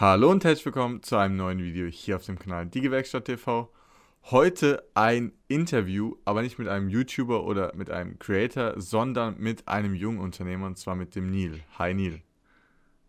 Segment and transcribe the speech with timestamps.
[0.00, 3.68] Hallo und herzlich willkommen zu einem neuen Video hier auf dem Kanal Die Gewerkstatt TV.
[4.30, 9.96] Heute ein Interview, aber nicht mit einem YouTuber oder mit einem Creator, sondern mit einem
[9.96, 11.64] jungen Unternehmer und zwar mit dem Neil.
[11.80, 12.22] Hi Neil.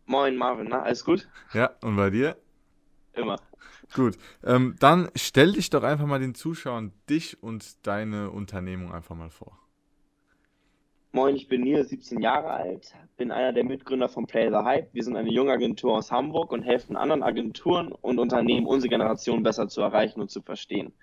[0.07, 1.29] Moin Marvin, na, alles gut?
[1.53, 2.35] Ja, und bei dir?
[3.13, 3.39] Immer.
[3.93, 9.15] Gut, ähm, dann stell dich doch einfach mal den Zuschauern dich und deine Unternehmung einfach
[9.15, 9.59] mal vor.
[11.11, 14.93] Moin, ich bin Neil, 17 Jahre alt, bin einer der Mitgründer von Play the Hype.
[14.93, 19.41] Wir sind eine junge Agentur aus Hamburg und helfen anderen Agenturen und Unternehmen, unsere Generation
[19.41, 20.93] besser zu erreichen und zu verstehen.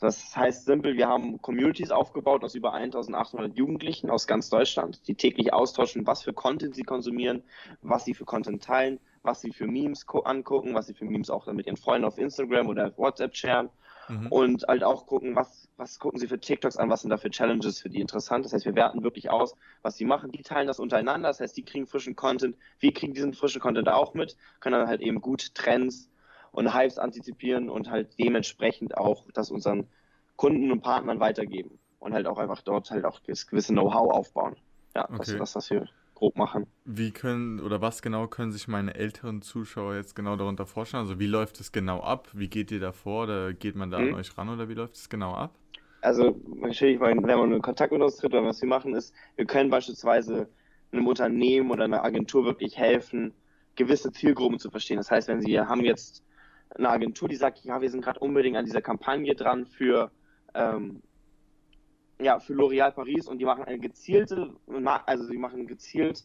[0.00, 5.16] Das heißt simpel, wir haben Communities aufgebaut aus über 1800 Jugendlichen aus ganz Deutschland, die
[5.16, 7.42] täglich austauschen, was für Content sie konsumieren,
[7.82, 11.46] was sie für Content teilen, was sie für Memes angucken, was sie für Memes auch
[11.52, 13.68] mit ihren Freunden auf Instagram oder WhatsApp sharen
[14.08, 14.26] mhm.
[14.28, 17.30] und halt auch gucken, was, was gucken sie für TikToks an, was sind da für
[17.30, 18.44] Challenges für die interessant.
[18.44, 20.32] Das heißt, wir werten wirklich aus, was sie machen.
[20.32, 23.88] Die teilen das untereinander, das heißt, die kriegen frischen Content, wir kriegen diesen frischen Content
[23.88, 26.10] auch mit, können dann halt eben gut Trends
[26.52, 29.88] und Hypes antizipieren und halt dementsprechend auch das unseren
[30.36, 34.56] Kunden und Partnern weitergeben und halt auch einfach dort halt auch das gewisse Know-how aufbauen.
[34.94, 35.14] Ja, okay.
[35.18, 35.88] das ist das, was wir
[36.22, 36.66] grob machen.
[36.84, 41.02] Wie können oder was genau können sich meine älteren Zuschauer jetzt genau darunter vorstellen?
[41.02, 42.28] Also wie läuft es genau ab?
[42.32, 43.24] Wie geht ihr da vor?
[43.24, 44.08] Oder geht man da mhm.
[44.10, 45.58] an euch ran oder wie läuft es genau ab?
[46.00, 49.46] Also natürlich, wenn man in Kontakt mit uns tritt oder was wir machen ist, wir
[49.46, 50.48] können beispielsweise
[50.92, 53.32] einem Unternehmen oder einer Agentur wirklich helfen,
[53.74, 54.98] gewisse Zielgruppen zu verstehen.
[54.98, 56.22] Das heißt, wenn Sie haben jetzt
[56.70, 60.12] eine Agentur, die sagt, ja, wir sind gerade unbedingt an dieser Kampagne dran für
[60.54, 61.02] ähm,
[62.20, 64.54] ja, für L'Oréal Paris und die machen eine gezielte,
[65.06, 66.24] also sie machen gezielt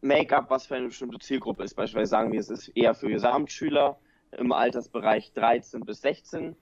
[0.00, 1.74] Make-up, was für eine bestimmte Zielgruppe ist.
[1.74, 3.98] Beispielsweise sagen wir, es ist eher für Gesamtschüler
[4.32, 6.56] im Altersbereich 13 bis 16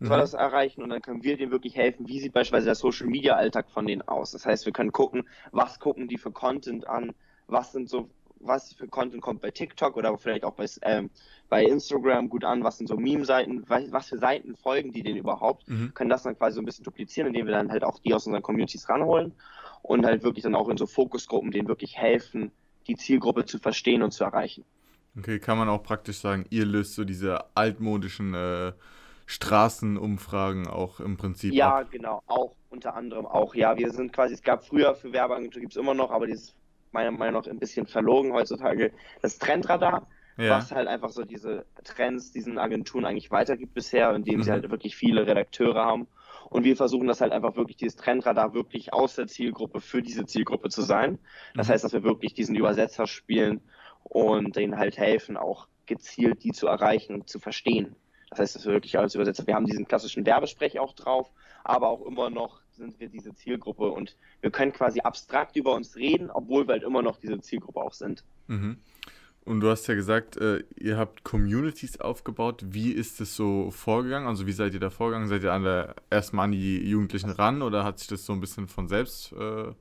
[0.00, 0.20] soll mhm.
[0.20, 3.34] das erreichen und dann können wir denen wirklich helfen, wie sieht beispielsweise der Social Media
[3.34, 4.30] Alltag von denen aus.
[4.30, 7.14] Das heißt, wir können gucken, was gucken die für Content an,
[7.46, 8.08] was sind so
[8.40, 11.10] was für Content kommt bei TikTok oder vielleicht auch bei, ähm,
[11.48, 15.68] bei Instagram gut an, was sind so Meme-Seiten, was für Seiten folgen die denen überhaupt,
[15.68, 15.92] mhm.
[15.94, 18.26] können das dann quasi so ein bisschen duplizieren, indem wir dann halt auch die aus
[18.26, 19.32] unseren Communities ranholen
[19.82, 22.50] und halt wirklich dann auch in so Fokusgruppen denen wirklich helfen,
[22.86, 24.64] die Zielgruppe zu verstehen und zu erreichen.
[25.18, 28.72] Okay, kann man auch praktisch sagen, ihr löst so diese altmodischen äh,
[29.26, 31.90] Straßenumfragen auch im Prinzip Ja, ab.
[31.90, 33.54] genau, auch unter anderem auch.
[33.54, 36.54] Ja, wir sind quasi, es gab früher für Werbeagentur gibt es immer noch, aber dieses
[36.92, 40.06] meiner Meinung nach ein bisschen verlogen heutzutage, das Trendradar,
[40.38, 40.50] ja.
[40.50, 44.42] was halt einfach so diese Trends diesen Agenturen eigentlich weitergibt bisher, indem mhm.
[44.44, 46.06] sie halt wirklich viele Redakteure haben.
[46.48, 50.24] Und wir versuchen das halt einfach wirklich, dieses Trendradar wirklich aus der Zielgruppe für diese
[50.24, 51.18] Zielgruppe zu sein.
[51.54, 51.72] Das mhm.
[51.72, 53.60] heißt, dass wir wirklich diesen Übersetzer spielen
[54.04, 57.96] und denen halt helfen, auch gezielt die zu erreichen und zu verstehen.
[58.30, 61.30] Das heißt, dass wir wirklich als Übersetzer, wir haben diesen klassischen Werbesprech auch drauf,
[61.64, 65.96] aber auch immer noch sind wir diese Zielgruppe und wir können quasi abstrakt über uns
[65.96, 68.24] reden, obwohl wir halt immer noch diese Zielgruppe auch sind.
[68.46, 68.78] Mhm.
[69.48, 72.62] Und du hast ja gesagt, äh, ihr habt Communities aufgebaut.
[72.66, 74.28] Wie ist es so vorgegangen?
[74.28, 75.26] Also wie seid ihr da vorgegangen?
[75.26, 78.68] Seid ihr an erstmal an die Jugendlichen ran oder hat sich das so ein bisschen
[78.68, 79.72] von selbst äh,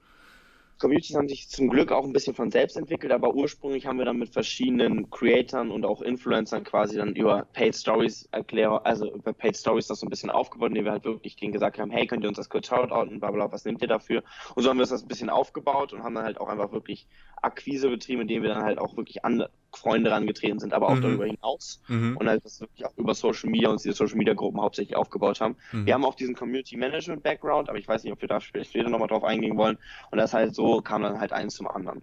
[0.79, 4.05] Communities haben sich zum Glück auch ein bisschen von selbst entwickelt, aber ursprünglich haben wir
[4.05, 9.33] dann mit verschiedenen Creatoren und auch Influencern quasi dann über Paid Stories erklärt, also über
[9.33, 12.05] Paid Stories das so ein bisschen aufgebaut, indem wir halt wirklich denen gesagt haben, hey,
[12.05, 14.23] könnt ihr uns das kurz shoutouten, bla bla, was nehmt ihr dafür?
[14.55, 17.07] Und so haben wir das ein bisschen aufgebaut und haben dann halt auch einfach wirklich
[17.41, 21.01] Akquise betrieben, indem wir dann halt auch wirklich an Freunde rangetreten sind, aber auch mhm.
[21.01, 22.17] darüber hinaus mhm.
[22.17, 25.41] und halt das wirklich auch über Social Media und diese Social Media Gruppen hauptsächlich aufgebaut
[25.41, 25.55] haben.
[25.71, 25.85] Mhm.
[25.85, 28.89] Wir haben auch diesen Community Management Background, aber ich weiß nicht, ob wir da später
[28.89, 29.77] nochmal drauf eingehen wollen.
[30.11, 32.01] Und das halt so kam dann halt eins zum anderen.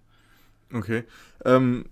[0.73, 1.05] Okay.
[1.45, 1.87] Ähm,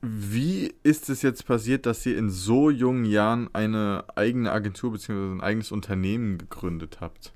[0.00, 5.34] wie ist es jetzt passiert, dass ihr in so jungen Jahren eine eigene Agentur bzw.
[5.34, 7.32] ein eigenes Unternehmen gegründet habt?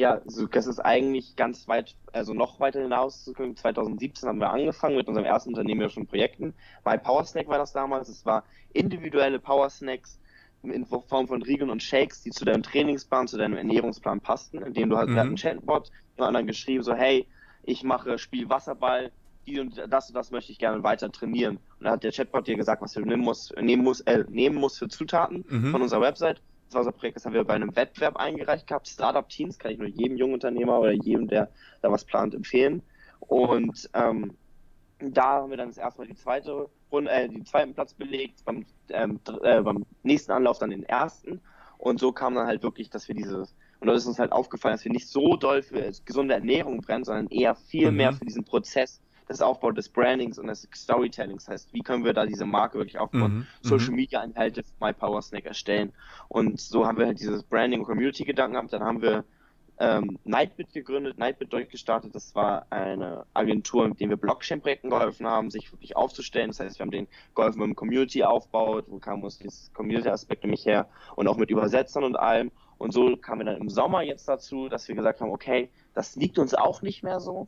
[0.00, 3.54] Ja, das ist eigentlich ganz weit, also noch weiter hinaus zu können.
[3.54, 6.54] 2017 haben wir angefangen mit unserem ersten unternehmerischen Projekten.
[6.84, 8.08] Bei Powersnack war das damals.
[8.08, 10.18] Es war individuelle Powersnacks
[10.62, 14.88] in Form von Riegeln und Shakes, die zu deinem Trainingsplan, zu deinem Ernährungsplan passten, indem
[14.88, 15.18] du halt mhm.
[15.18, 17.26] einen Chatbot jemand anderen geschrieben, so hey,
[17.64, 19.12] ich mache Spiel Wasserball,
[19.46, 21.56] die und das und das möchte ich gerne weiter trainieren.
[21.78, 24.56] Und dann hat der Chatbot dir gesagt, was du nehmen musst, nehmen musst, äh, nehmen
[24.56, 25.72] musst für Zutaten mhm.
[25.72, 28.86] von unserer Website das war unser Projekt, das haben wir bei einem Wettbewerb eingereicht gehabt.
[28.86, 31.50] Startup Teams kann ich nur jedem jungen Unternehmer oder jedem, der
[31.82, 32.80] da was plant, empfehlen.
[33.18, 34.36] Und ähm,
[35.00, 38.44] da haben wir dann das erste Mal die zweite Runde, äh, den zweiten Platz belegt,
[38.44, 41.40] beim, ähm, äh, beim nächsten Anlauf dann den ersten.
[41.76, 44.74] Und so kam dann halt wirklich, dass wir dieses, und da ist uns halt aufgefallen,
[44.74, 47.96] dass wir nicht so doll für gesunde Ernährung brennen, sondern eher viel mhm.
[47.96, 49.00] mehr für diesen Prozess
[49.30, 52.98] das Aufbau des Brandings und des Storytellings heißt, wie können wir da diese Marke wirklich
[52.98, 53.46] aufbauen, mhm.
[53.62, 53.96] Social mhm.
[53.96, 55.92] Media Inhalte für My Power Snack erstellen.
[56.28, 58.72] Und so haben wir halt dieses Branding und Community Gedanken gehabt.
[58.72, 59.24] Dann haben wir
[59.78, 62.12] ähm, Nightbit gegründet, Nightbit durchgestartet.
[62.12, 66.48] Das war eine Agentur, mit der wir Blockchain-Projekten geholfen haben, sich wirklich aufzustellen.
[66.48, 67.06] Das heißt, wir haben den
[67.36, 72.02] geholfen mit dem Community-Aufbau, wo kam uns dieses Community-Aspekt nämlich her und auch mit Übersetzern
[72.02, 72.50] und allem.
[72.78, 76.16] Und so kamen wir dann im Sommer jetzt dazu, dass wir gesagt haben, okay, das
[76.16, 77.46] liegt uns auch nicht mehr so.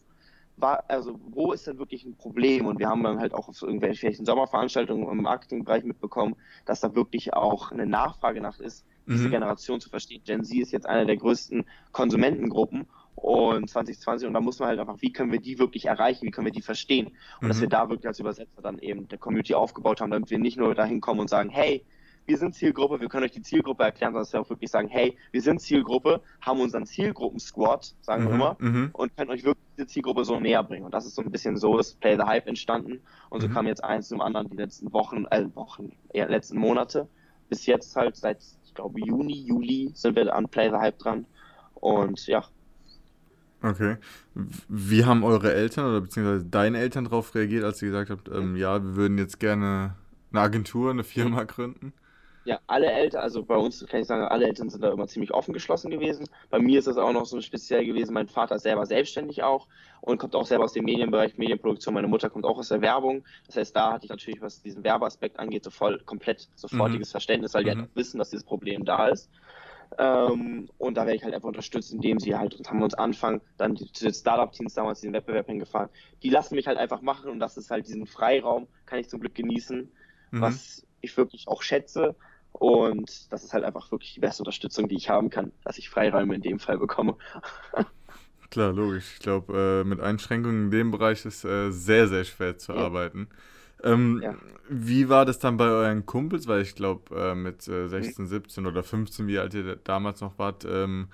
[0.63, 2.67] War, also wo ist denn wirklich ein Problem?
[2.67, 7.35] Und wir haben dann halt auch auf irgendwelchen Sommerveranstaltungen im Marketingbereich mitbekommen, dass da wirklich
[7.35, 9.33] auch eine Nachfrage nach ist, diese mhm.
[9.33, 10.23] Generation zu verstehen.
[10.25, 14.79] Gen Z ist jetzt eine der größten Konsumentengruppen und 2020 und da muss man halt
[14.79, 17.49] einfach, wie können wir die wirklich erreichen, wie können wir die verstehen und mhm.
[17.49, 20.57] dass wir da wirklich als Übersetzer dann eben der Community aufgebaut haben, damit wir nicht
[20.57, 21.85] nur dahin kommen und sagen, hey,
[22.33, 24.89] wir sind Zielgruppe, wir können euch die Zielgruppe erklären, sondern dass wir auch wirklich sagen,
[24.89, 28.91] hey, wir sind Zielgruppe, haben unseren Zielgruppen-Squad, sagen mhm, wir immer, mhm.
[28.95, 30.87] und können euch wirklich diese Zielgruppe so näher bringen.
[30.87, 33.01] Und das ist so ein bisschen so, ist Play the Hype entstanden.
[33.29, 33.53] Und so mhm.
[33.53, 37.07] kam jetzt eins zum anderen die letzten Wochen, äh, Wochen, eher letzten Monate.
[37.51, 41.27] Bis jetzt halt seit ich glaube Juni, Juli sind wir an Play the Hype dran.
[41.75, 42.43] Und ja.
[43.61, 43.99] Okay.
[44.35, 48.57] Wie haben eure Eltern oder beziehungsweise deine Eltern darauf reagiert, als ihr gesagt habt, ähm,
[48.57, 49.97] ja, wir würden jetzt gerne
[50.33, 51.93] eine Agentur, eine Firma gründen?
[52.45, 55.33] Ja, alle Eltern, also bei uns kann ich sagen, alle Eltern sind da immer ziemlich
[55.33, 56.27] offen geschlossen gewesen.
[56.51, 58.15] Bei mir ist das auch noch so speziell gewesen.
[58.15, 59.69] Mein Vater ist selber selbstständig auch
[60.01, 61.95] und kommt auch selber aus dem Medienbereich, Medienproduktion.
[61.95, 63.25] Meine Mutter kommt auch aus der Werbung.
[63.47, 67.13] Das heißt, da hatte ich natürlich, was diesen Werbeaspekt angeht, so voll komplett sofortiges mhm.
[67.13, 67.83] Verständnis, weil die halt mhm.
[67.83, 69.31] halt wissen, dass dieses Problem da ist.
[69.99, 73.41] Ähm, und da werde ich halt einfach unterstützt, indem sie halt, und haben uns anfangen,
[73.57, 75.91] dann die, die Startup-Teams damals diesen Wettbewerb hingefahren.
[76.23, 79.21] Die lassen mich halt einfach machen und das ist halt diesen Freiraum, kann ich zum
[79.21, 79.91] Glück genießen,
[80.31, 80.41] mhm.
[80.41, 82.17] was ich wirklich auch schätze.
[82.53, 85.89] Und das ist halt einfach wirklich die beste Unterstützung, die ich haben kann, dass ich
[85.89, 87.17] Freiräume in dem Fall bekomme.
[88.51, 89.15] Klar, logisch.
[89.15, 92.79] Ich glaube, äh, mit Einschränkungen in dem Bereich ist äh, sehr, sehr schwer zu ja.
[92.79, 93.29] arbeiten.
[93.83, 94.35] Ähm, ja.
[94.69, 96.47] Wie war das dann bei euren Kumpels?
[96.47, 100.67] Weil ich glaube, äh, mit 16, 17 oder 15, wie alt ihr damals noch wart,
[100.67, 101.09] ähm,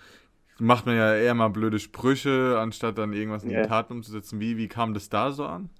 [0.58, 4.40] macht man ja eher mal blöde Sprüche, anstatt dann irgendwas in die Tat umzusetzen.
[4.40, 5.70] Wie, wie kam das da so an?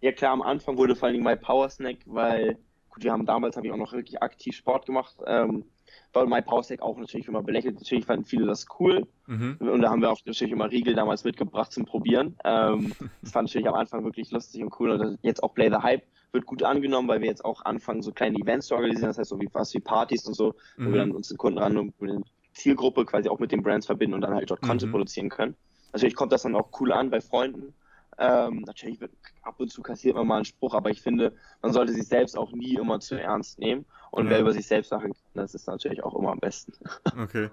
[0.00, 2.56] Ja klar, am Anfang wurde vor allem mein Power Snack, weil
[2.98, 5.64] gut, wir haben damals, habe ich auch noch wirklich aktiv Sport gemacht, ähm,
[6.12, 7.76] weil mein Powerstack auch natürlich immer belächelt.
[7.76, 9.06] Natürlich fanden viele das cool.
[9.26, 9.56] Mhm.
[9.60, 12.36] Und da haben wir auch natürlich immer Riegel damals mitgebracht zum Probieren.
[12.44, 12.92] Ähm,
[13.22, 14.90] das fand ich natürlich am Anfang wirklich lustig und cool.
[14.90, 16.02] Und jetzt auch Play the Hype
[16.32, 19.08] wird gut angenommen, weil wir jetzt auch anfangen, so kleine Events zu organisieren.
[19.08, 20.86] Das heißt, so wie fast wie Partys und so, mhm.
[20.86, 22.22] wo wir dann uns den Kunden ran und die
[22.52, 24.96] Zielgruppe quasi auch mit den Brands verbinden und dann halt dort Content mhm.
[24.96, 25.54] produzieren können.
[25.92, 27.74] Natürlich kommt das dann auch cool an bei Freunden.
[28.18, 29.12] Ähm, natürlich wird
[29.42, 31.32] ab und zu kassiert man mal einen Spruch, aber ich finde,
[31.62, 33.84] man sollte sich selbst auch nie immer zu ernst nehmen.
[34.10, 34.32] Und ja.
[34.32, 36.72] wer über sich selbst sagen kann, das ist natürlich auch immer am besten.
[37.18, 37.48] Okay.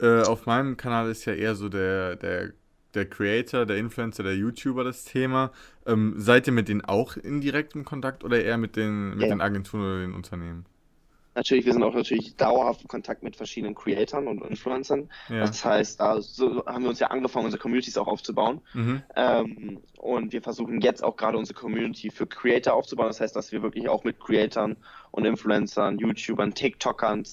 [0.00, 2.52] Äh, auf meinem Kanal ist ja eher so der, der,
[2.94, 5.52] der Creator, der Influencer, der YouTuber das Thema.
[5.86, 9.28] Ähm, seid ihr mit denen auch in direktem Kontakt oder eher mit den, mit ja.
[9.28, 10.66] den Agenturen oder den Unternehmen?
[11.34, 15.08] Natürlich, wir sind auch natürlich dauerhaft in Kontakt mit verschiedenen Creatoren und Influencern.
[15.28, 15.40] Ja.
[15.40, 18.60] Das heißt, da so haben wir uns ja angefangen, unsere Communities auch aufzubauen.
[18.72, 19.02] Mhm.
[19.16, 23.08] Ähm, und wir versuchen jetzt auch gerade unsere Community für Creator aufzubauen.
[23.08, 24.76] Das heißt, dass wir wirklich auch mit Creatoren
[25.10, 27.24] und Influencern, YouTubern, TikTokern,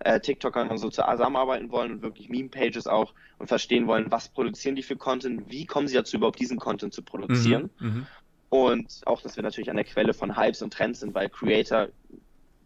[0.00, 4.82] äh, TikTokern so zusammenarbeiten wollen und wirklich Meme-Pages auch und verstehen wollen, was produzieren die
[4.82, 7.70] für Content, wie kommen sie dazu, überhaupt diesen Content zu produzieren.
[7.78, 7.88] Mhm.
[7.88, 8.06] Mhm.
[8.50, 11.88] Und auch, dass wir natürlich an der Quelle von Hypes und Trends sind, weil Creator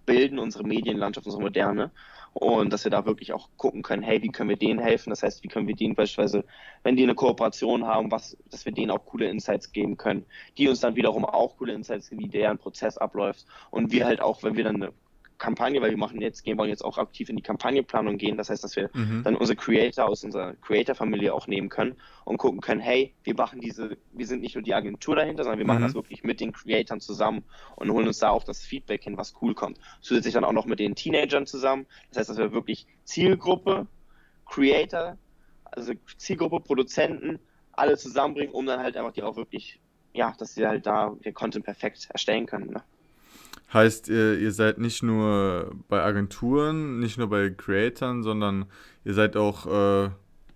[0.06, 1.90] bilden unsere Medienlandschaft, unsere moderne.
[2.34, 5.10] Und dass wir da wirklich auch gucken können, hey, wie können wir denen helfen?
[5.10, 6.44] Das heißt, wie können wir denen beispielsweise,
[6.82, 10.26] wenn die eine Kooperation haben, was, dass wir denen auch coole Insights geben können,
[10.58, 13.46] die uns dann wiederum auch coole Insights geben, wie deren Prozess abläuft.
[13.70, 14.92] Und wir halt auch, wenn wir dann eine
[15.38, 18.36] Kampagne, weil wir machen jetzt, gehen wollen jetzt auch aktiv in die Kampagnenplanung gehen.
[18.36, 19.22] Das heißt, dass wir mhm.
[19.24, 23.60] dann unsere Creator aus unserer Creator-Familie auch nehmen können und gucken können, hey, wir machen
[23.60, 25.86] diese, wir sind nicht nur die Agentur dahinter, sondern wir machen mhm.
[25.86, 27.44] das wirklich mit den Creatoren zusammen
[27.76, 29.78] und holen uns da auch das Feedback hin, was cool kommt.
[30.00, 31.86] Zusätzlich dann auch noch mit den Teenagern zusammen.
[32.10, 33.86] Das heißt, dass wir wirklich Zielgruppe,
[34.46, 35.18] Creator,
[35.64, 37.40] also Zielgruppe, Produzenten,
[37.72, 39.80] alle zusammenbringen, um dann halt einfach die auch wirklich,
[40.12, 42.70] ja, dass sie halt da ihr Content perfekt erstellen können.
[42.70, 42.82] Ne?
[43.74, 48.66] Heißt, ihr, ihr seid nicht nur bei Agenturen, nicht nur bei Creatoren, sondern
[49.04, 50.10] ihr seid auch äh,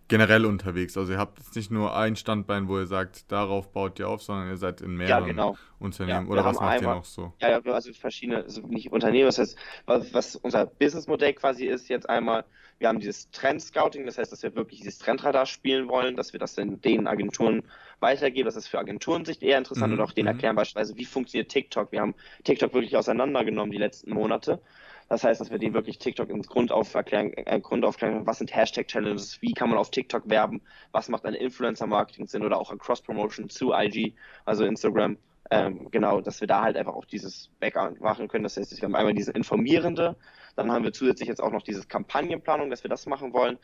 [0.08, 0.96] generell unterwegs.
[0.96, 4.22] Also ihr habt jetzt nicht nur ein Standbein, wo ihr sagt, darauf baut ihr auf,
[4.22, 5.56] sondern ihr seid in mehreren ja, genau.
[5.78, 6.26] Unternehmen.
[6.26, 7.32] Ja, Oder was macht einmal, ihr noch so?
[7.40, 12.08] Ja, also verschiedene, also nicht Unternehmen, das heißt, was, was unser Businessmodell quasi ist, jetzt
[12.08, 12.44] einmal,
[12.78, 16.40] wir haben dieses Trend-Scouting, das heißt, dass wir wirklich dieses Trendradar spielen wollen, dass wir
[16.40, 17.62] das in den Agenturen
[18.00, 18.46] weitergeben.
[18.46, 19.98] Das ist für Agenturensicht eher interessant mhm.
[19.98, 20.34] und auch denen mhm.
[20.34, 21.92] erklären beispielsweise, wie funktioniert TikTok.
[21.92, 24.60] Wir haben TikTok wirklich auseinandergenommen die letzten Monate
[25.08, 29.40] das heißt, dass wir denen wirklich TikTok ins Grundauf erklären, äh, Grundaufklären, was sind Hashtag-Challenges,
[29.40, 30.60] wie kann man auf TikTok werben,
[30.92, 35.16] was macht ein Influencer-Marketing Sinn oder auch ein Cross-Promotion zu IG, also Instagram.
[35.50, 38.44] Ähm, genau, dass wir da halt einfach auch dieses Background machen können.
[38.44, 40.14] Das heißt, wir haben einmal diese informierende,
[40.58, 43.58] Dann haben wir zusätzlich jetzt auch noch dieses Kampagnenplanung, dass wir das machen wollen.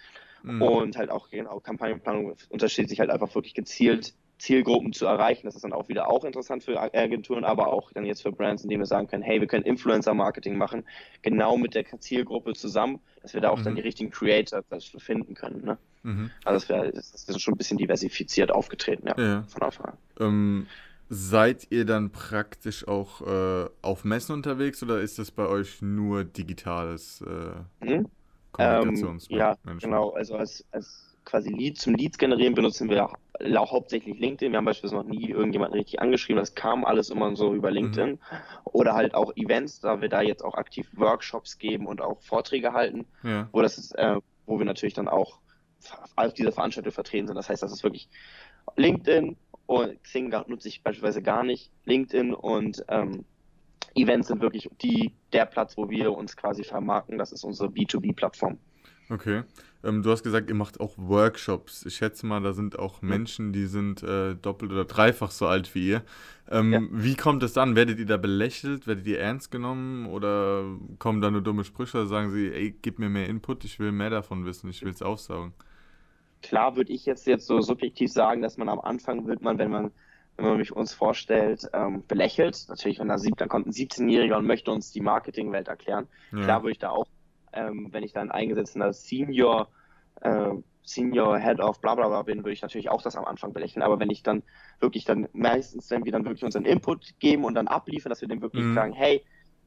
[0.44, 0.62] Mhm.
[0.62, 5.46] Und halt auch, genau, Kampagnenplanung untersteht sich halt einfach wirklich gezielt Zielgruppen zu erreichen.
[5.46, 8.62] Das ist dann auch wieder auch interessant für Agenturen, aber auch dann jetzt für Brands,
[8.62, 10.84] indem wir sagen können, hey, wir können Influencer-Marketing machen,
[11.22, 13.64] genau mit der Zielgruppe zusammen, dass wir da auch mhm.
[13.64, 14.62] dann die richtigen Creator
[14.98, 15.64] finden können.
[15.64, 15.78] Ne?
[16.02, 16.30] Mhm.
[16.44, 19.42] Also das, wär, das ist schon ein bisschen diversifiziert aufgetreten, ja, ja.
[19.48, 19.98] von Anfang an.
[20.20, 20.66] Ähm,
[21.08, 26.24] seid ihr dann praktisch auch äh, auf Messen unterwegs oder ist das bei euch nur
[26.24, 28.08] digitales äh, mhm.
[28.52, 30.10] Kommunikations ähm, Ja, genau.
[30.10, 33.10] Also als, als quasi Lead zum Leads generieren benutzen wir
[33.42, 34.52] hauptsächlich LinkedIn.
[34.52, 36.40] Wir haben beispielsweise noch nie irgendjemanden richtig angeschrieben.
[36.40, 38.10] Das kam alles immer so über LinkedIn.
[38.10, 38.18] Mhm.
[38.64, 42.72] Oder halt auch Events, da wir da jetzt auch aktiv Workshops geben und auch Vorträge
[42.72, 43.48] halten, ja.
[43.52, 45.40] wo das ist, äh, wo wir natürlich dann auch
[46.16, 47.36] auf dieser Veranstaltung vertreten sind.
[47.36, 48.08] Das heißt, das ist wirklich
[48.76, 51.70] LinkedIn und Xing nutze ich beispielsweise gar nicht.
[51.84, 53.24] LinkedIn und ähm,
[53.94, 57.18] Events sind wirklich die, der Platz, wo wir uns quasi vermarkten.
[57.18, 58.58] Das ist unsere B2B-Plattform.
[59.10, 59.42] Okay.
[59.82, 61.84] Ähm, du hast gesagt, ihr macht auch Workshops.
[61.84, 65.74] Ich schätze mal, da sind auch Menschen, die sind äh, doppelt oder dreifach so alt
[65.74, 66.02] wie ihr.
[66.50, 66.80] Ähm, ja.
[66.90, 67.76] Wie kommt es dann?
[67.76, 68.86] Werdet ihr da belächelt?
[68.86, 70.06] Werdet ihr ernst genommen?
[70.06, 70.64] Oder
[70.98, 71.98] kommen da nur dumme Sprüche?
[71.98, 74.92] Oder sagen sie, ey, gib mir mehr Input, ich will mehr davon wissen, ich will
[74.92, 75.52] es aufsaugen?
[76.44, 79.70] Klar würde ich jetzt, jetzt so subjektiv sagen, dass man am Anfang wird man, wenn
[79.70, 79.90] man
[80.36, 82.66] wenn man mich uns vorstellt, ähm, belächelt.
[82.68, 86.08] Natürlich, wenn da, da kommt ein 17-Jähriger und möchte uns die Marketingwelt erklären.
[86.32, 86.42] Ja.
[86.42, 87.06] Klar würde ich da auch
[87.54, 89.68] ähm, wenn ich dann eingesetzt als Senior,
[90.20, 90.50] äh,
[90.82, 93.82] Senior Head of bla bla bla bin, würde ich natürlich auch das am Anfang belächeln.
[93.82, 94.42] Aber wenn ich dann
[94.80, 98.28] wirklich dann meistens, wenn wir dann wirklich unseren Input geben und dann abliefern, dass wir
[98.28, 98.74] dem wirklich mhm.
[98.74, 99.24] sagen, hey,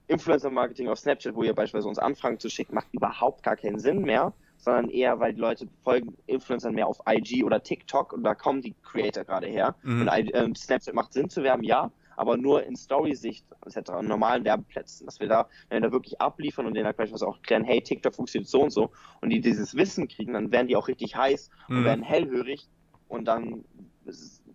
[0.07, 3.79] Influencer Marketing auf Snapchat, wo ihr beispielsweise uns Anfragen zu schicken, macht überhaupt gar keinen
[3.79, 8.23] Sinn mehr, sondern eher, weil die Leute folgen Influencern mehr auf IG oder TikTok und
[8.23, 9.75] da kommen die Creator gerade her.
[9.83, 10.01] Mhm.
[10.01, 14.43] Und äh, Snapchat macht Sinn zu werben, ja, aber nur in Story-Sicht etc., in normalen
[14.43, 17.63] Werbeplätzen, dass wir da, wenn wir da wirklich abliefern und denen da beispielsweise auch erklären,
[17.63, 20.87] hey, TikTok funktioniert so und so und die dieses Wissen kriegen, dann werden die auch
[20.87, 21.85] richtig heiß und mhm.
[21.85, 22.67] werden hellhörig
[23.07, 23.63] und dann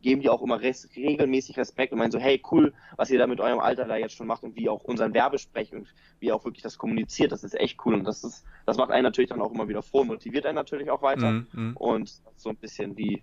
[0.02, 3.40] geben die auch immer regelmäßig Respekt und meinen so, hey, cool, was ihr da mit
[3.40, 6.44] eurem Alter da jetzt schon macht und wie auch unseren Werbesprech und wie ihr auch
[6.44, 9.40] wirklich das kommuniziert, das ist echt cool und das ist, das macht einen natürlich dann
[9.40, 11.46] auch immer wieder froh und motiviert einen natürlich auch weiter mhm.
[11.52, 11.76] mhm.
[11.76, 13.22] und so ein bisschen die,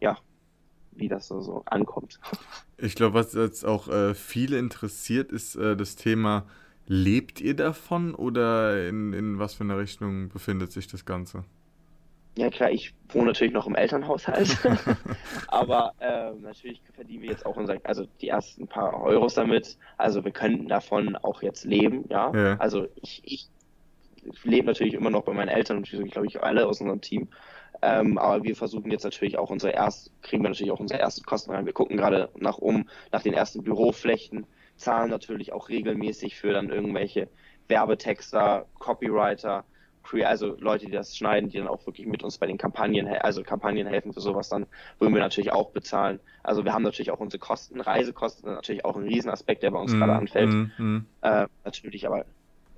[0.00, 0.18] ja,
[0.92, 2.18] wie das so, so ankommt.
[2.76, 6.46] Ich glaube, was jetzt auch äh, viele interessiert, ist äh, das Thema,
[6.86, 11.44] lebt ihr davon oder in, in was für einer Richtung befindet sich das Ganze?
[12.36, 14.58] Ja klar, ich wohne natürlich noch im Elternhaushalt,
[15.48, 19.78] aber äh, natürlich verdienen wir jetzt auch unser, also die ersten paar Euros damit.
[19.98, 22.32] Also wir könnten davon auch jetzt leben, ja.
[22.34, 22.56] ja.
[22.58, 23.48] Also ich, ich
[24.42, 27.28] lebe natürlich immer noch bei meinen Eltern und ich glaube ich alle aus unserem Team.
[27.82, 31.24] Ähm, aber wir versuchen jetzt natürlich auch unsere erst, kriegen wir natürlich auch unsere ersten
[31.24, 31.66] Kosten rein.
[31.66, 36.70] Wir gucken gerade nach um, nach den ersten Büroflächen, zahlen natürlich auch regelmäßig für dann
[36.70, 37.28] irgendwelche
[37.68, 39.64] Werbetexter, Copywriter,
[40.24, 43.42] also Leute, die das schneiden, die dann auch wirklich mit uns bei den Kampagnen, also
[43.42, 44.66] Kampagnen helfen für sowas, dann
[44.98, 46.20] würden wir natürlich auch bezahlen.
[46.42, 49.92] Also wir haben natürlich auch unsere Kosten, Reisekosten, natürlich auch ein Riesenaspekt, der bei uns
[49.92, 50.50] mm, gerade anfällt.
[50.50, 51.06] Mm, mm.
[51.22, 52.26] Äh, natürlich, aber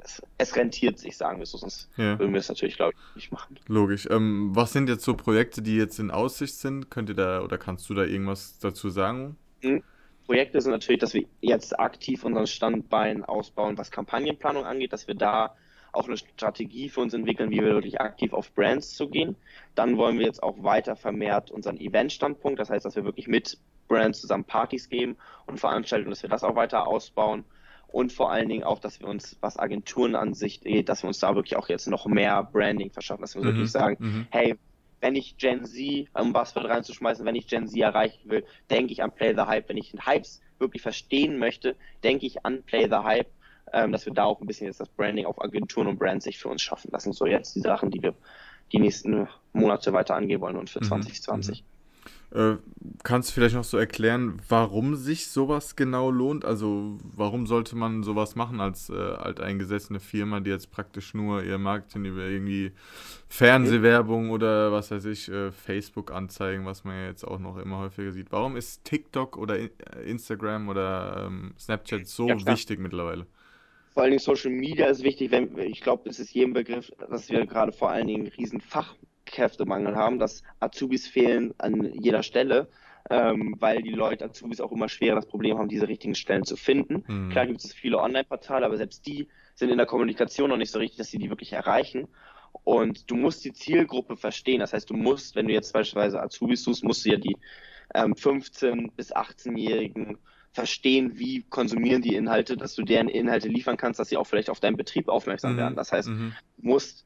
[0.03, 2.19] es, es, rentiert sich, sagen wir so, sonst ja.
[2.19, 3.59] würden wir es natürlich, glaube ich, nicht machen.
[3.67, 4.09] Logisch.
[4.11, 6.91] Ähm, was sind jetzt so Projekte, die jetzt in Aussicht sind?
[6.91, 9.37] Könnt ihr da oder kannst du da irgendwas dazu sagen?
[9.63, 9.83] Mhm.
[10.27, 15.15] Projekte sind natürlich, dass wir jetzt aktiv unseren Standbein ausbauen, was Kampagnenplanung angeht, dass wir
[15.15, 15.55] da
[15.97, 19.37] auch eine Strategie für uns entwickeln, wie wir wirklich aktiv auf Brands zu gehen.
[19.75, 23.59] Dann wollen wir jetzt auch weiter vermehrt unseren Event-Standpunkt, das heißt, dass wir wirklich mit
[23.89, 27.45] Brands zusammen Partys geben und veranstalten, dass wir das auch weiter ausbauen
[27.89, 31.09] und vor allen Dingen auch, dass wir uns, was Agenturen an sich geht, dass wir
[31.09, 33.47] uns da wirklich auch jetzt noch mehr Branding verschaffen, dass wir mhm.
[33.47, 34.27] wirklich sagen, mhm.
[34.31, 34.57] hey,
[35.01, 39.03] wenn ich Gen Z, um Buzzword reinzuschmeißen, wenn ich Gen Z erreichen will, denke ich
[39.03, 39.69] an Play the Hype.
[39.69, 43.29] Wenn ich den Hypes wirklich verstehen möchte, denke ich an Play the Hype,
[43.73, 46.39] ähm, dass wir da auch ein bisschen jetzt das Branding auf Agenturen und Brands sich
[46.39, 46.91] für uns schaffen.
[46.93, 48.15] Das sind so jetzt die Sachen, die wir
[48.73, 50.89] die nächsten Monate weiter angehen wollen und für mhm.
[50.89, 51.65] 2020.
[52.35, 52.57] Äh,
[53.05, 56.45] kannst du vielleicht noch so erklären, warum sich sowas genau lohnt?
[56.45, 61.59] Also warum sollte man sowas machen als äh, alteingesessene Firma, die jetzt praktisch nur ihr
[61.59, 62.73] Marketing über irgendwie
[63.29, 68.11] Fernsehwerbung oder was weiß ich, äh, Facebook-Anzeigen, was man ja jetzt auch noch immer häufiger
[68.11, 68.33] sieht.
[68.33, 69.57] Warum ist TikTok oder
[70.05, 73.27] Instagram oder ähm, Snapchat so ja, wichtig mittlerweile?
[73.97, 77.31] Vor allen Dingen Social Media ist wichtig, wenn ich glaube, es ist jedem Begriff, dass
[77.31, 82.69] wir gerade vor allen Dingen riesen Fach Fachkräftemangel haben, dass Azubis fehlen an jeder Stelle,
[83.09, 86.57] ähm, weil die Leute Azubis auch immer schwerer das Problem haben, diese richtigen Stellen zu
[86.57, 87.05] finden.
[87.07, 87.31] Mhm.
[87.31, 90.79] Klar gibt es viele Online-Portale, aber selbst die sind in der Kommunikation noch nicht so
[90.79, 92.07] richtig, dass sie die wirklich erreichen.
[92.65, 94.61] Und du musst die Zielgruppe verstehen.
[94.61, 97.39] Das heißt, du musst, wenn du jetzt beispielsweise Azubis suchst, musst du ja die
[97.95, 100.19] ähm, 15- bis 18-Jährigen
[100.57, 104.51] verstehen, wie konsumieren die Inhalte, dass du deren Inhalte liefern kannst, dass sie auch vielleicht
[104.51, 105.59] auf deinen Betrieb aufmerksam Mhm.
[105.59, 105.77] werden.
[105.77, 106.33] Das heißt, Mhm.
[106.57, 107.05] musst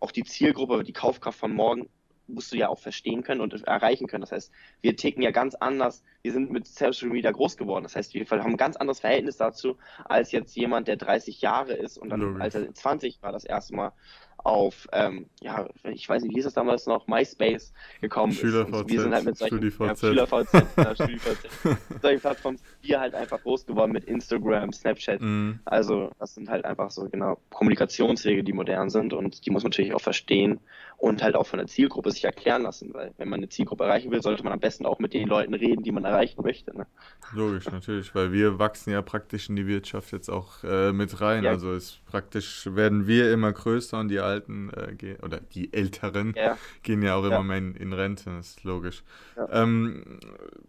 [0.00, 1.88] auch die Zielgruppe, die Kaufkraft von morgen,
[2.28, 4.22] musst du ja auch verstehen können und erreichen können.
[4.22, 4.50] Das heißt,
[4.80, 6.02] wir ticken ja ganz anders.
[6.22, 7.82] Wir sind mit Social Media groß geworden.
[7.84, 11.74] Das heißt, wir haben ein ganz anderes Verhältnis dazu, als jetzt jemand, der 30 Jahre
[11.74, 12.40] ist und dann, Logisch.
[12.42, 13.92] als er 20 war, das erste Mal
[14.38, 18.40] auf, ähm, ja, ich weiß nicht, wie hieß es damals noch, MySpace gekommen ist.
[18.40, 19.80] SchülerVZ, Und wir sind halt mit solchen StudiVZ.
[19.80, 21.64] Ja, SchülerVZ, ja, StudiVZ.
[21.90, 25.20] Mit solchen Plattformen sind wir halt einfach groß geworden mit Instagram, Snapchat.
[25.20, 25.60] Mhm.
[25.64, 29.70] Also das sind halt einfach so genau Kommunikationswege, die modern sind und die muss man
[29.70, 30.60] natürlich auch verstehen
[30.98, 34.10] und halt auch von der Zielgruppe sich erklären lassen, weil wenn man eine Zielgruppe erreichen
[34.10, 36.76] will, sollte man am besten auch mit den Leuten reden, die man erreichen möchte.
[36.76, 36.86] Ne?
[37.32, 41.44] Logisch, natürlich, weil wir wachsen ja praktisch in die Wirtschaft jetzt auch äh, mit rein.
[41.44, 41.50] Ja.
[41.50, 46.34] Also ist praktisch werden wir immer größer und die Alten äh, gehen, oder die Älteren
[46.34, 46.58] Ja.
[46.82, 47.42] gehen ja auch immer Ja.
[47.42, 49.02] mehr in, in Rente, das ist logisch.
[49.36, 49.48] Ja.
[49.52, 50.20] Ähm,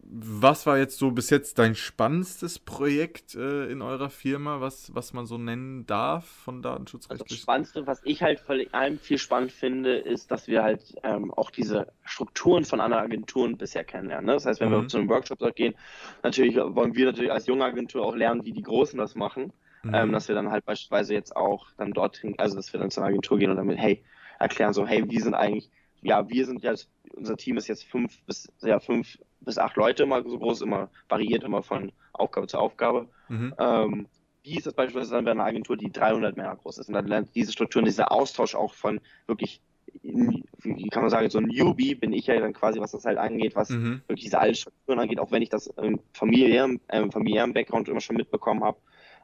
[0.04, 5.14] was war jetzt so bis jetzt dein spannendstes Projekt äh, in eurer Firma, was, was
[5.14, 6.62] man so nennen darf von
[7.10, 7.38] Also das?
[7.38, 11.52] Spannendste, was ich halt vor allem viel spannend finde, ist, dass wir halt ähm, auch
[11.52, 14.26] diese Strukturen von anderen Agenturen bisher kennenlernen.
[14.26, 14.34] Ne?
[14.34, 14.72] Das heißt, wenn Mhm.
[14.72, 15.76] wir zu einem Workshop dort gehen,
[16.24, 19.54] natürlich wollen wir natürlich als junge Agentur auch lernen, wie die Großen das machen.
[19.88, 19.96] Mhm.
[19.96, 23.04] ähm, dass wir dann halt beispielsweise jetzt auch dann dorthin, also dass wir dann zur
[23.04, 24.04] Agentur gehen und damit, hey,
[24.40, 28.22] erklären so, hey, wir sind eigentlich, ja, wir sind jetzt, unser Team ist jetzt fünf
[28.26, 32.58] bis, ja, fünf bis acht Leute immer so groß, immer variiert immer von Aufgabe zu
[32.60, 33.10] Aufgabe.
[33.30, 33.56] Mhm.
[33.58, 34.08] Ähm,
[34.44, 36.88] wie ist das beispielsweise dann bei einer Agentur, die 300 Männer groß ist?
[36.88, 39.62] Und dann lernt diese Strukturen, dieser Austausch auch von wirklich,
[40.02, 43.18] wie kann man sagen, so ein Newbie bin ich ja dann quasi, was das halt
[43.18, 44.04] angeht, was Mhm.
[44.08, 48.02] wirklich diese alten Strukturen angeht, auch wenn ich das im familiären, ähm, familiären Background immer
[48.02, 48.80] schon mitbekommen habe.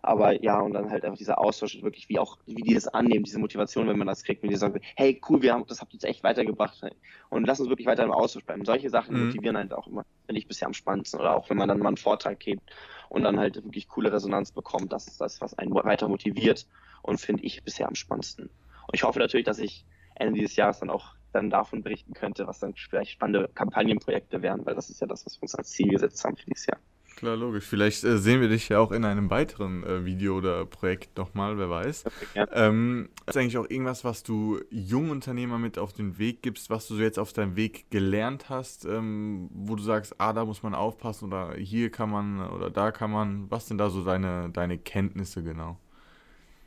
[0.05, 3.23] Aber ja, und dann halt einfach dieser Austausch, wirklich wie auch, wie die das annehmen,
[3.23, 5.93] diese Motivation, wenn man das kriegt, wenn die sagen, hey, cool, wir haben, das habt
[5.93, 6.81] uns echt weitergebracht.
[7.29, 8.65] Und lass uns wirklich weiter im Austausch bleiben.
[8.65, 9.21] Solche Sachen Mhm.
[9.21, 11.19] motivieren halt auch immer, finde ich bisher am spannendsten.
[11.21, 12.69] Oder auch wenn man dann mal einen Vortrag gibt
[13.09, 16.67] und dann halt wirklich coole Resonanz bekommt, das ist das, was einen weiter motiviert
[17.01, 18.45] und finde ich bisher am spannendsten.
[18.47, 22.45] Und ich hoffe natürlich, dass ich Ende dieses Jahres dann auch dann davon berichten könnte,
[22.47, 25.69] was dann vielleicht spannende Kampagnenprojekte wären, weil das ist ja das, was wir uns als
[25.71, 26.79] Ziel gesetzt haben für dieses Jahr.
[27.23, 27.63] Klar, logisch.
[27.63, 31.57] Vielleicht äh, sehen wir dich ja auch in einem weiteren äh, Video oder Projekt nochmal,
[31.57, 32.03] wer weiß.
[32.35, 32.45] Ja.
[32.51, 36.85] Ähm, ist eigentlich auch irgendwas, was du jungen Unternehmern mit auf den Weg gibst, was
[36.85, 40.63] du so jetzt auf deinem Weg gelernt hast, ähm, wo du sagst, ah, da muss
[40.63, 43.49] man aufpassen oder hier kann man oder da kann man.
[43.49, 45.77] Was sind da so deine, deine Kenntnisse genau?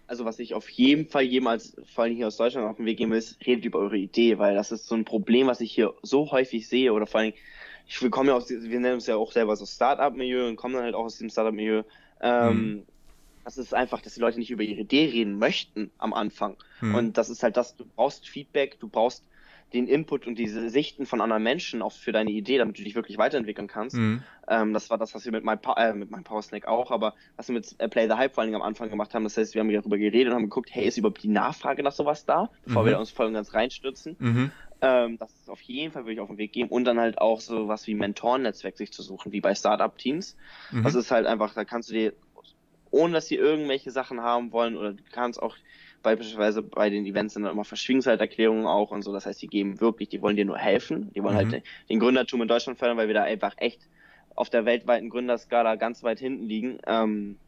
[0.06, 2.96] Also was ich auf jeden Fall jemals, vor allem hier aus Deutschland auf den Weg
[2.96, 5.72] geben will, ist, redet über eure Idee, weil das ist so ein Problem, was ich
[5.72, 7.34] hier so häufig sehe oder vor allem,
[7.86, 10.74] ich wir kommen ja aus, wir nennen uns ja auch selber so Startup-Milieu und kommen
[10.74, 11.82] dann halt auch aus dem Startup-Milieu.
[12.20, 12.82] Ähm, Mhm.
[13.44, 16.56] Das ist einfach, dass die Leute nicht über ihre Idee reden möchten am Anfang.
[16.80, 16.96] Hm.
[16.96, 19.22] Und das ist halt das, du brauchst Feedback, du braust
[19.72, 22.96] den Input und diese Sichten von anderen Menschen auch für deine Idee, damit du dich
[22.96, 23.96] wirklich weiterentwickeln kannst.
[23.96, 24.22] Mhm.
[24.48, 26.90] Ähm, das war das, was wir mit meinem, pa äh, mit meinem Power Snack auch,
[26.90, 29.24] aber was wir mit äh, Play the Hype vor allen Dingen am Anfang gemacht haben,
[29.24, 31.92] das heißt, wir haben darüber geredet und haben geguckt, hey, ist überhaupt die Nachfrage nach
[31.92, 32.86] sowas da, bevor Mhm.
[32.86, 34.16] wir da uns voll und ganz reinstürzen.
[34.18, 34.50] Mhm.
[34.82, 37.18] Ähm, das ist auf jeden Fall würde ich auf den Weg geben und dann halt
[37.18, 40.36] auch so was wie Mentorennetzwerk sich zu suchen, wie bei Startup-Teams.
[40.72, 40.84] Mhm.
[40.84, 42.14] Das ist halt einfach, da kannst du dir,
[42.90, 45.56] ohne dass sie irgendwelche Sachen haben wollen, oder du kannst auch
[46.02, 49.12] beispielsweise bei den Events sind dann immer Verschwiegenheitserklärungen auch und so.
[49.12, 51.10] Das heißt, die geben wirklich, die wollen dir nur helfen.
[51.14, 51.50] Die wollen Mhm.
[51.52, 53.88] halt den, Gründertum in Deutschland fördern, weil wir da einfach echt
[54.36, 56.78] auf der weltweiten Gründerskala ganz weit hinten liegen.
[56.86, 57.40] Ähm,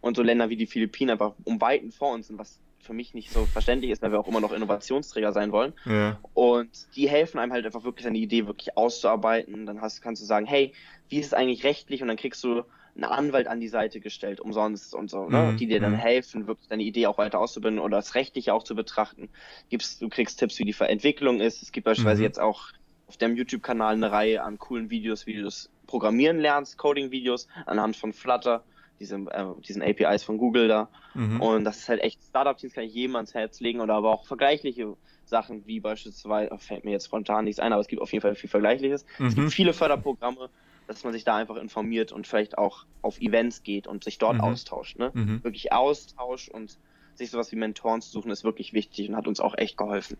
[0.00, 3.14] und so Länder wie die Philippinen einfach um Weiten vor uns sind, was für mich
[3.14, 5.72] nicht so verständlich ist, weil wir auch immer noch Innovationsträger sein wollen.
[5.84, 6.20] Ja.
[6.34, 9.66] Und die helfen einem halt einfach wirklich, seine Idee wirklich auszuarbeiten.
[9.66, 10.74] Dann hast, kannst du sagen, hey,
[11.08, 12.02] wie ist es eigentlich rechtlich?
[12.02, 12.64] Und dann kriegst du
[12.94, 15.52] einen Anwalt an die Seite gestellt, umsonst und so, ne?
[15.52, 15.96] Mhm, die dir dann mhm.
[15.96, 19.30] helfen, wirklich deine Idee auch weiter auszubilden oder das Rechtliche auch zu betrachten.
[19.70, 21.62] Gibst, du kriegst Tipps, wie die Entwicklung ist.
[21.62, 22.26] Es gibt beispielsweise Mhm.
[22.26, 22.70] jetzt auch
[23.06, 27.96] auf deinem YouTube-Kanal eine Reihe an coolen Videos, wie du das Programmieren lernst, Coding-Videos anhand
[27.96, 28.64] von Flutter,
[29.02, 30.88] diesen, äh, diesen APIs von Google da.
[31.14, 31.40] Mhm.
[31.40, 34.26] Und das ist halt echt, Startup-Teams kann ich jedem ans Herz legen oder aber auch
[34.26, 38.12] vergleichliche Sachen, wie beispielsweise, oh, fällt mir jetzt spontan nichts ein, aber es gibt auf
[38.12, 39.04] jeden Fall viel Vergleichliches.
[39.18, 39.34] Es Mhm.
[39.34, 40.50] gibt viele Förderprogramme,
[40.86, 44.36] dass man sich da einfach informiert und vielleicht auch auf Events geht und sich dort
[44.36, 44.40] Mhm.
[44.42, 44.98] austauscht.
[44.98, 45.10] Ne?
[45.14, 45.42] Mhm.
[45.44, 46.78] Wirklich Austausch und
[47.14, 50.16] sich sowas wie Mentoren zu suchen, ist wirklich wichtig und hat uns auch echt geholfen.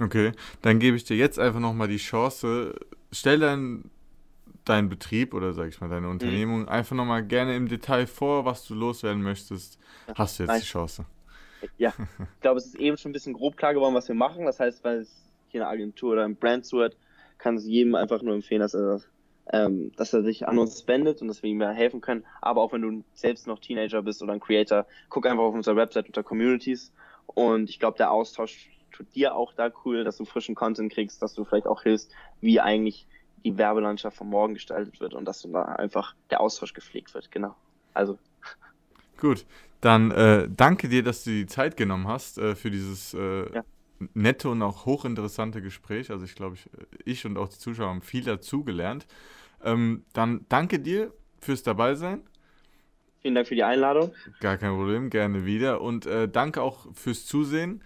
[0.00, 2.74] Okay, dann gebe ich dir jetzt einfach nochmal die Chance.
[3.12, 3.90] Stell deinen
[4.70, 8.64] deinen Betrieb oder sag ich mal deine Unternehmung einfach nochmal gerne im Detail vor, was
[8.64, 9.78] du loswerden möchtest.
[10.14, 10.62] Hast du jetzt Nice.
[10.62, 11.04] die Chance.
[11.76, 14.46] Ja, ich glaube, es ist eben schon ein bisschen grob klar geworden, was wir machen.
[14.46, 16.96] Das heißt, weil es hier eine Agentur oder ein Brand zuhört,
[17.38, 19.00] kann es jedem einfach nur empfehlen, dass er,
[19.52, 22.24] ähm, dass er sich an uns wendet und dass wir ihm da helfen können.
[22.40, 25.76] Aber auch wenn du selbst noch Teenager bist oder ein Creator, guck einfach auf unserer
[25.76, 26.92] Website unter Communities.
[27.26, 31.22] Und ich glaube, der Austausch tut dir auch da cool, dass du frischen Content kriegst,
[31.22, 33.06] dass du vielleicht auch hilfst, wie eigentlich
[33.44, 37.30] die Werbelandschaft von morgen gestaltet wird und dass da einfach der Austausch gepflegt wird.
[37.30, 37.54] Genau.
[37.94, 38.18] Also.
[39.18, 39.44] Gut,
[39.80, 43.64] dann äh, danke dir, dass du die Zeit genommen hast äh, für dieses äh, ja.
[44.14, 46.10] nette und auch hochinteressante Gespräch.
[46.10, 46.68] Also ich glaube, ich,
[47.04, 49.06] ich, und auch die Zuschauer haben viel dazugelernt.
[49.62, 52.22] Ähm, dann danke dir fürs Dabeisein.
[53.20, 54.14] Vielen Dank für die Einladung.
[54.40, 55.82] Gar kein Problem, gerne wieder.
[55.82, 57.82] Und äh, danke auch fürs Zusehen.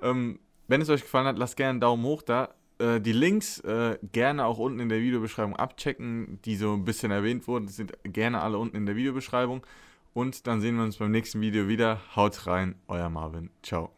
[0.00, 0.38] Ähm,
[0.68, 2.54] wenn es euch gefallen hat, lasst gerne einen Daumen hoch da.
[2.78, 7.10] Äh, die Links äh, gerne auch unten in der Videobeschreibung abchecken, die so ein bisschen
[7.10, 7.68] erwähnt wurden.
[7.68, 9.66] sind gerne alle unten in der Videobeschreibung.
[10.12, 12.00] Und dann sehen wir uns beim nächsten Video wieder.
[12.14, 13.50] Haut rein, euer Marvin.
[13.62, 13.95] Ciao.